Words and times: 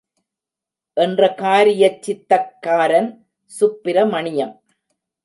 என்ற 0.97 1.33
காரியச் 1.33 1.99
சித்தக்காரன் 2.01 3.09
சுப்பிரமணியம். 3.51 4.55